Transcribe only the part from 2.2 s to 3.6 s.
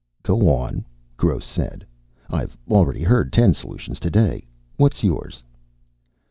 "I've already heard ten